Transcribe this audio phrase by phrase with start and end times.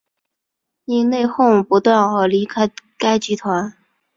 [0.85, 3.77] 因内哄不断而离开该集团。